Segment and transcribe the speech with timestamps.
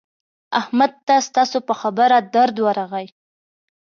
[0.59, 3.07] احمد ته ستاسو په خبره درد ورغی.